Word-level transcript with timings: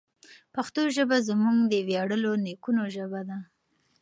پښتو 0.55 0.81
ژبه 0.95 1.17
زموږ 1.27 1.57
د 1.67 1.73
ویاړلو 1.87 2.31
نیکونو 2.45 2.83
ژبه 2.95 3.21
ده. 3.29 3.37